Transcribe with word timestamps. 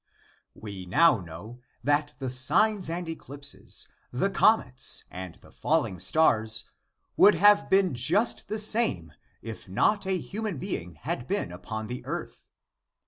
We 0.55 0.87
now 0.87 1.19
know 1.19 1.59
that 1.83 2.13
the 2.17 2.31
signs 2.31 2.89
and 2.89 3.07
eclipses, 3.07 3.87
the 4.11 4.31
comets, 4.31 5.03
and 5.11 5.35
the 5.35 5.51
falling 5.51 5.99
stars, 5.99 6.63
would 7.15 7.35
have 7.35 7.69
been 7.69 7.93
just 7.93 8.47
the 8.47 8.57
same 8.57 9.13
if 9.43 9.69
not 9.69 10.07
a 10.07 10.17
human 10.17 10.57
being 10.57 10.95
had 10.95 11.27
been 11.27 11.51
upon 11.51 11.85
the 11.85 12.03
earth. 12.07 12.47